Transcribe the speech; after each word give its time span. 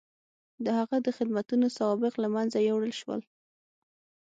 د 0.63 0.65
هغه 0.79 0.97
د 1.05 1.07
خدمتونو 1.17 1.65
سوابق 1.77 2.13
له 2.23 2.27
منځه 2.35 2.57
یووړل 2.67 2.93
شول. 2.99 3.21